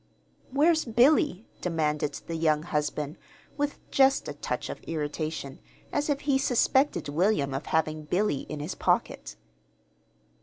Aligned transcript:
"Where's 0.49 0.83
Billy?" 0.83 1.45
demanded 1.61 2.13
the 2.25 2.33
young 2.33 2.63
husband, 2.63 3.19
with 3.55 3.77
just 3.91 4.27
a 4.27 4.33
touch 4.33 4.67
of 4.67 4.81
irritation, 4.87 5.59
as 5.93 6.09
if 6.09 6.21
he 6.21 6.39
suspected 6.39 7.07
William 7.07 7.53
of 7.53 7.67
having 7.67 8.05
Billy 8.05 8.39
in 8.49 8.61
his 8.61 8.73
pocket. 8.73 9.35